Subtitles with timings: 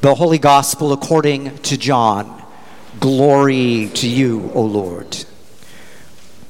[0.00, 2.40] The Holy Gospel according to John.
[3.00, 5.24] Glory to you, O Lord.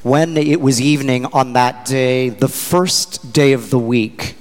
[0.03, 4.37] When it was evening on that day, the first day of the week,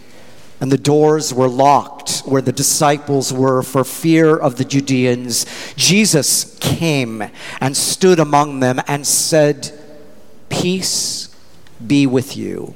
[0.60, 5.46] and the doors were locked where the disciples were for fear of the Judeans,
[5.78, 7.24] Jesus came
[7.62, 9.72] and stood among them and said,
[10.50, 11.34] Peace
[11.86, 12.76] be with you.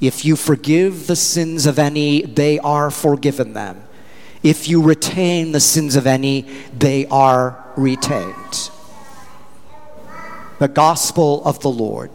[0.00, 3.82] If you forgive the sins of any, they are forgiven them.
[4.42, 6.42] If you retain the sins of any,
[6.76, 8.70] they are retained.
[10.60, 12.10] The Gospel of the Lord.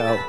[0.00, 0.20] Chicago.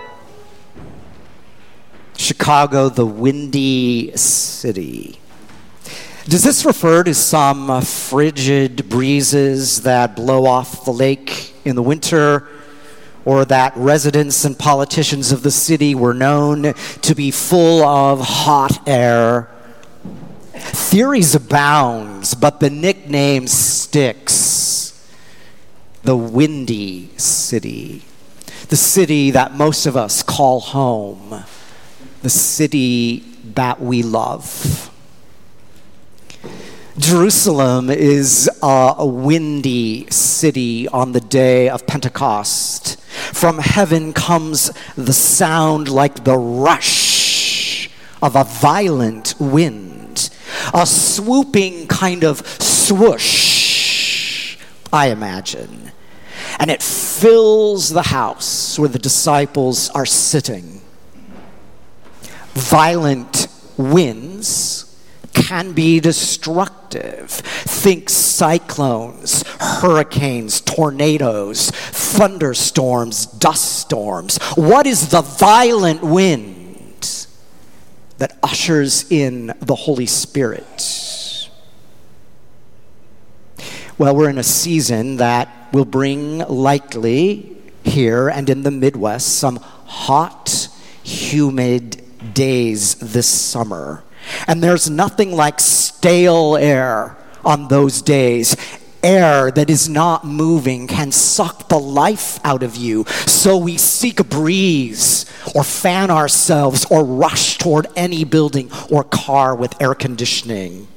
[2.15, 5.19] Chicago, the windy city.
[6.25, 12.47] Does this refer to some frigid breezes that blow off the lake in the winter?
[13.25, 18.87] Or that residents and politicians of the city were known to be full of hot
[18.87, 19.49] air.
[20.53, 24.69] Theories abound, but the nickname sticks.
[26.03, 28.03] The Windy City,
[28.69, 31.43] the city that most of us call home,
[32.23, 33.19] the city
[33.53, 34.89] that we love.
[36.97, 42.90] Jerusalem is a windy city on the day of Pentecost.
[43.41, 47.89] From heaven comes the sound like the rush
[48.21, 50.29] of a violent wind,
[50.75, 54.57] a swooping kind of swoosh,
[54.93, 55.91] I imagine.
[56.59, 60.79] And it fills the house where the disciples are sitting.
[62.53, 64.91] Violent winds
[65.33, 67.31] can be destructive.
[67.31, 71.71] Think cyclones, hurricanes, tornadoes,
[72.17, 74.37] thunderstorms, dust storms.
[74.55, 77.27] What is the violent wind
[78.17, 81.49] that ushers in the Holy Spirit?
[83.97, 89.57] Well, we're in a season that will bring likely here and in the Midwest some
[89.57, 90.69] hot,
[91.03, 92.01] humid
[92.33, 94.03] days this summer.
[94.47, 98.55] And there's nothing like stale air on those days.
[99.03, 103.05] Air that is not moving can suck the life out of you.
[103.25, 105.25] So we seek a breeze
[105.55, 110.87] or fan ourselves or rush toward any building or car with air conditioning.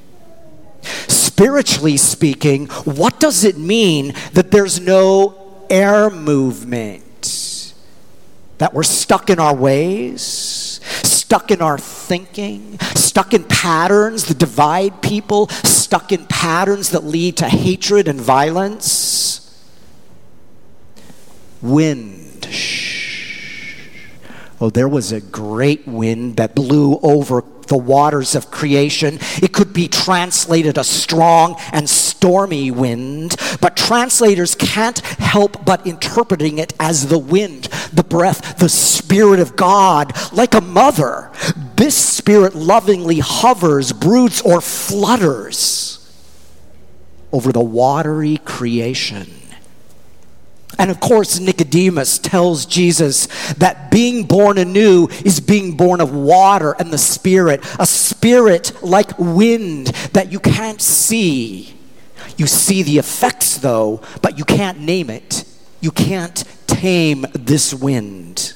[1.07, 7.03] Spiritually speaking, what does it mean that there's no air movement?
[8.59, 10.75] That we're stuck in our ways?
[11.25, 12.77] stuck in our thinking,
[13.15, 19.57] stuck in patterns that divide people, stuck in patterns that lead to hatred and violence.
[21.61, 22.45] Wind.
[24.59, 29.17] Oh, there was a great wind that blew over the waters of creation.
[29.41, 36.57] It could be translated a strong and stormy wind, but translators can't help but interpreting
[36.57, 41.31] it as the wind, the breath, the Spirit of God, like a mother.
[41.75, 46.11] This Spirit lovingly hovers, broods, or flutters
[47.31, 49.27] over the watery creation.
[50.79, 56.75] And of course, Nicodemus tells Jesus that being born anew is being born of water
[56.79, 61.75] and the Spirit, a spirit like wind that you can't see.
[62.37, 65.45] You see the effects, though, but you can't name it.
[65.79, 68.54] You can't tame this wind.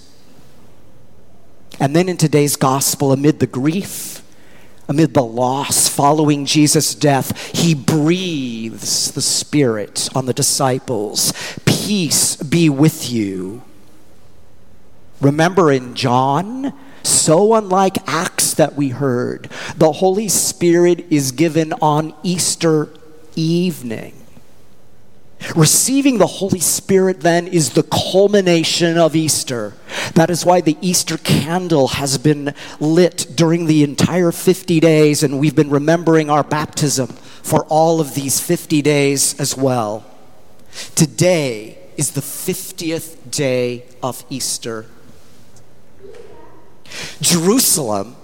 [1.79, 4.22] And then in today's gospel, amid the grief,
[4.90, 11.31] amid the loss following Jesus' death, he breathes the Spirit on the disciples.
[11.66, 13.61] Peace be with you.
[15.22, 16.73] Remember in John,
[17.03, 22.90] so unlike Acts that we heard, the Holy Spirit is given on Easter
[23.35, 24.19] evening.
[25.56, 29.74] Receiving the Holy Spirit then is the culmination of Easter.
[30.14, 35.40] That is why the Easter candle has been lit during the entire 50 days, and
[35.40, 40.06] we've been remembering our baptism for all of these 50 days as well.
[40.96, 44.85] Today is the 50th day of Easter.
[47.22, 48.16] Jerusalem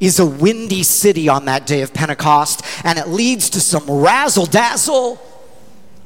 [0.00, 4.46] is a windy city on that day of Pentecost, and it leads to some razzle
[4.46, 5.20] dazzle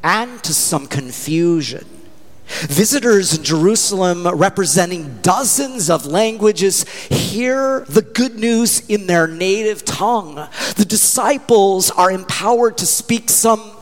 [0.02, 1.87] and to some confusion.
[2.62, 10.49] Visitors in Jerusalem, representing dozens of languages, hear the good news in their native tongue.
[10.76, 13.76] The disciples are empowered to speak some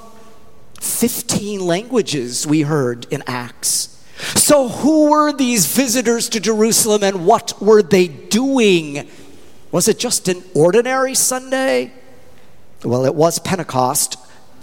[0.80, 3.94] 15 languages, we heard in Acts.
[4.34, 9.08] So, who were these visitors to Jerusalem and what were they doing?
[9.70, 11.92] Was it just an ordinary Sunday?
[12.84, 14.16] Well, it was Pentecost,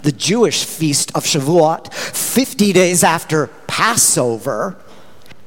[0.06, 4.76] the Jewish feast of Shavuot, 50 days after Passover.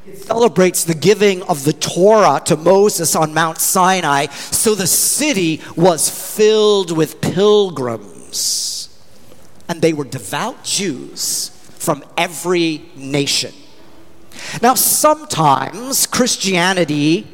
[0.05, 5.61] It celebrates the giving of the Torah to Moses on Mount Sinai, so the city
[5.77, 8.89] was filled with pilgrims.
[9.69, 13.53] And they were devout Jews from every nation.
[14.61, 17.25] Now, sometimes Christianity,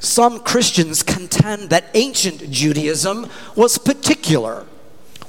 [0.00, 4.66] some Christians contend that ancient Judaism was particular,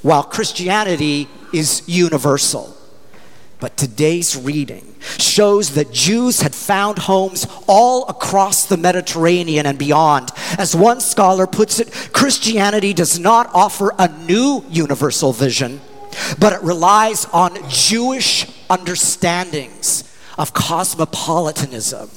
[0.01, 2.75] while Christianity is universal.
[3.59, 10.31] But today's reading shows that Jews had found homes all across the Mediterranean and beyond.
[10.57, 15.79] As one scholar puts it, Christianity does not offer a new universal vision,
[16.39, 22.09] but it relies on Jewish understandings of cosmopolitanism.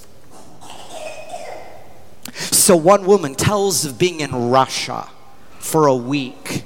[2.32, 5.08] So one woman tells of being in Russia
[5.58, 6.64] for a week,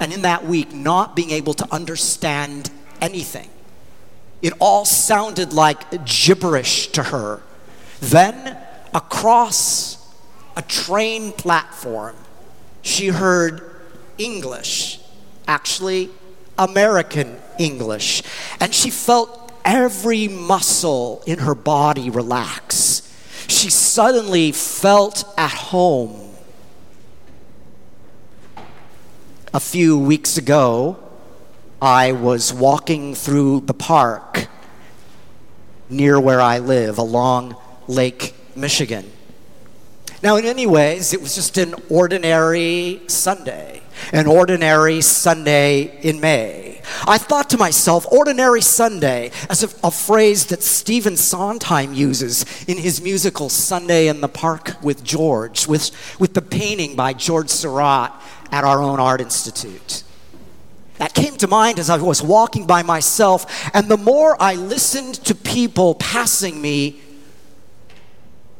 [0.00, 2.70] and in that week, not being able to understand
[3.00, 3.48] anything.
[4.42, 7.42] It all sounded like gibberish to her.
[8.00, 8.56] Then,
[8.94, 9.98] across
[10.56, 12.16] a train platform,
[12.82, 13.60] she heard
[14.16, 14.98] English,
[15.46, 16.08] actually,
[16.58, 18.22] American English,
[18.58, 23.02] and she felt every muscle in her body relax.
[23.46, 26.29] She suddenly felt at home.
[29.52, 30.96] A few weeks ago,
[31.82, 34.46] I was walking through the park
[35.88, 37.56] near where I live along
[37.88, 39.10] Lake Michigan.
[40.22, 43.82] Now, in many ways, it was just an ordinary Sunday,
[44.12, 46.80] an ordinary Sunday in May.
[47.04, 52.78] I thought to myself, ordinary Sunday, as a, a phrase that Stephen Sondheim uses in
[52.78, 58.12] his musical Sunday in the Park with George, with, with the painting by George Seurat
[58.50, 60.02] at our own art institute.
[60.98, 65.14] That came to mind as I was walking by myself, and the more I listened
[65.24, 67.00] to people passing me,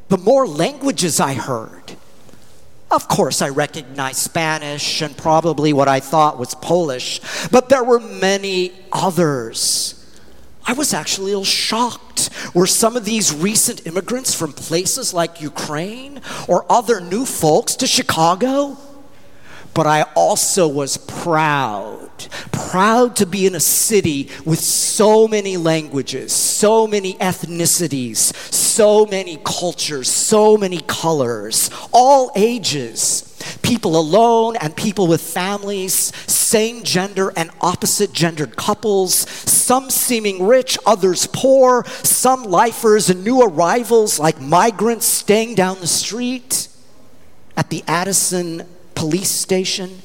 [0.08, 1.96] the more languages I heard.
[2.90, 7.20] Of course, I recognized Spanish and probably what I thought was Polish,
[7.50, 9.96] but there were many others.
[10.66, 12.30] I was actually a little shocked.
[12.54, 17.86] Were some of these recent immigrants from places like Ukraine or other new folks to
[17.86, 18.76] Chicago?
[19.80, 22.10] But I also was proud
[22.52, 29.38] proud to be in a city with so many languages, so many ethnicities, so many
[29.42, 33.38] cultures, so many colors, all ages.
[33.62, 40.76] People alone and people with families, same gender and opposite gendered couples, some seeming rich,
[40.84, 46.68] others poor, some lifers and new arrivals like migrants staying down the street
[47.56, 48.66] at the Addison
[49.00, 50.02] police station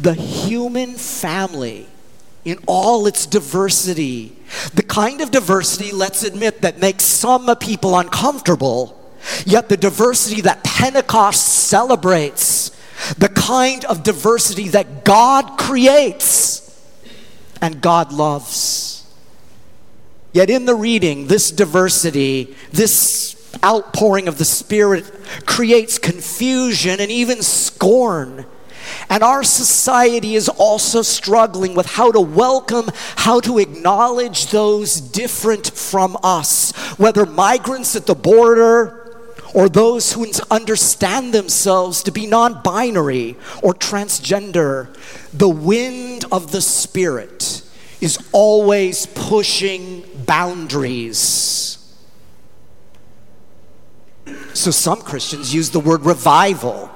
[0.00, 1.86] the human family
[2.44, 4.36] in all its diversity,
[4.74, 8.98] the kind of diversity, let's admit, that makes some people uncomfortable,
[9.44, 12.70] yet the diversity that Pentecost celebrates,
[13.18, 16.64] the kind of diversity that God creates
[17.62, 19.06] and God loves.
[20.32, 25.04] Yet in the reading, this diversity, this outpouring of the Spirit
[25.46, 28.46] creates confusion and even scorn
[29.10, 35.70] and our society is also struggling with how to welcome, how to acknowledge those different
[35.70, 38.94] from us, whether migrants at the border
[39.54, 44.94] or those who understand themselves to be non binary or transgender.
[45.32, 47.62] The wind of the Spirit
[48.00, 51.77] is always pushing boundaries.
[54.54, 56.90] So some Christians use the word revival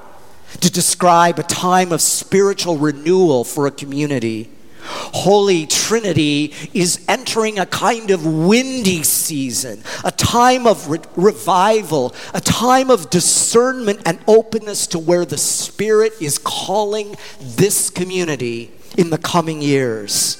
[0.61, 4.49] to describe a time of spiritual renewal for a community.
[4.85, 12.41] Holy Trinity is entering a kind of windy season, a time of re- revival, a
[12.41, 19.17] time of discernment and openness to where the Spirit is calling this community in the
[19.17, 20.35] coming years.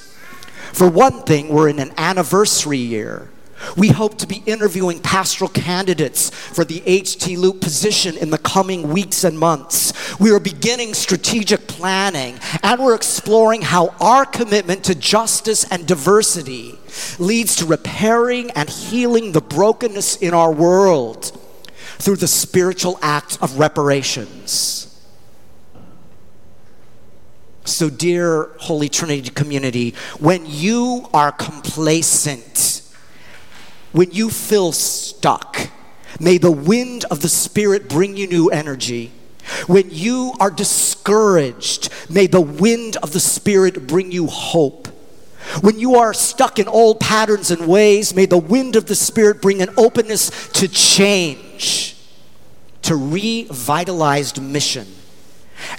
[0.74, 3.30] For one thing, we're in an anniversary year.
[3.76, 8.90] We hope to be interviewing pastoral candidates for the HT Loop position in the coming
[8.90, 10.20] weeks and months.
[10.20, 16.78] We are beginning strategic planning and we're exploring how our commitment to justice and diversity
[17.18, 21.32] leads to repairing and healing the brokenness in our world
[21.98, 24.90] through the spiritual act of reparations.
[27.66, 32.83] So, dear Holy Trinity community, when you are complacent,
[33.94, 35.70] when you feel stuck,
[36.20, 39.12] may the wind of the Spirit bring you new energy.
[39.68, 44.88] When you are discouraged, may the wind of the Spirit bring you hope.
[45.62, 49.42] When you are stuck in old patterns and ways, may the wind of the Spirit
[49.42, 51.96] bring an openness to change,
[52.82, 54.88] to revitalized mission.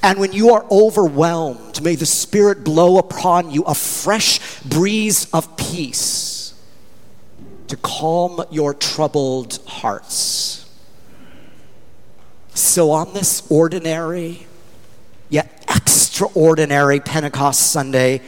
[0.02, 5.56] And when you are overwhelmed, may the Spirit blow upon you a fresh breeze of
[5.56, 6.24] peace
[7.68, 10.68] to calm your troubled hearts.
[12.54, 14.47] So, on this ordinary
[15.28, 18.21] yet extraordinary Pentecost Sunday,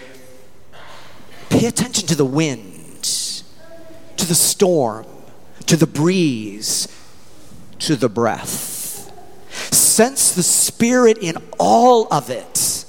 [1.48, 3.04] pay attention to the wind,
[4.16, 5.06] to the storm,
[5.66, 6.88] to the breeze,
[7.78, 8.76] to the breath
[9.96, 12.84] sense the Spirit in all of it.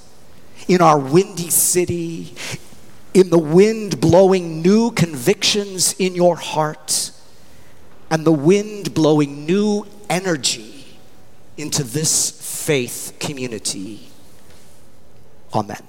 [0.67, 2.35] In our windy city,
[3.17, 7.09] in the wind blowing new convictions in your heart,
[8.12, 10.86] and the wind blowing new energy
[11.57, 12.29] into this
[12.63, 14.07] faith community.
[15.51, 15.81] Amen.